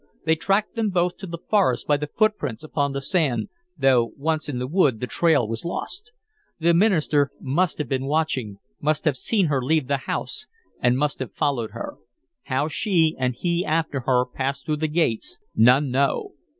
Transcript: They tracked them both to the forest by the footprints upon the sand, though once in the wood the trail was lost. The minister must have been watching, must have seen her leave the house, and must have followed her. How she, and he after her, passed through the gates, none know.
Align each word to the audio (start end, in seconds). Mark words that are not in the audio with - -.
They 0.25 0.33
tracked 0.35 0.73
them 0.75 0.89
both 0.89 1.17
to 1.17 1.27
the 1.27 1.37
forest 1.37 1.85
by 1.85 1.95
the 1.95 2.07
footprints 2.07 2.63
upon 2.63 2.91
the 2.91 3.01
sand, 3.01 3.49
though 3.77 4.13
once 4.17 4.49
in 4.49 4.57
the 4.57 4.65
wood 4.65 4.99
the 4.99 5.05
trail 5.05 5.47
was 5.47 5.63
lost. 5.63 6.11
The 6.57 6.73
minister 6.73 7.29
must 7.39 7.77
have 7.77 7.87
been 7.87 8.07
watching, 8.07 8.57
must 8.81 9.05
have 9.05 9.15
seen 9.15 9.45
her 9.45 9.61
leave 9.63 9.85
the 9.87 9.97
house, 10.09 10.47
and 10.79 10.97
must 10.97 11.19
have 11.19 11.35
followed 11.35 11.69
her. 11.73 11.97
How 12.45 12.67
she, 12.67 13.15
and 13.19 13.35
he 13.35 13.63
after 13.63 13.99
her, 14.07 14.25
passed 14.25 14.65
through 14.65 14.77
the 14.77 14.87
gates, 14.87 15.39
none 15.55 15.91
know. 15.91 16.31